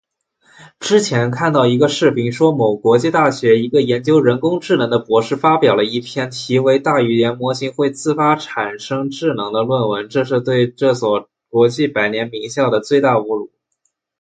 [0.79, 13.51] 之前看到一个视频说某国际大学一个研究人工智能的博士发表了一篇题为:大语言模型会自发产生智能的论文，这是对这所国际百年名校的最大侮辱